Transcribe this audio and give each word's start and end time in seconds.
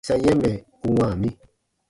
Sa 0.07 0.13
yɛ̃ 0.23 0.35
mɛ̀ 0.41 0.53
u 0.87 0.89
wãa 0.97 1.13
mi. 1.21 1.29